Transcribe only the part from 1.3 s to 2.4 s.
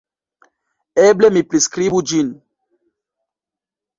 mi priskribu ĝin.